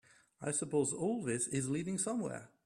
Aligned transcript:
I 0.41 0.49
suppose 0.49 0.93
all 0.93 1.21
this 1.21 1.47
is 1.47 1.69
leading 1.69 1.99
somewhere? 1.99 2.49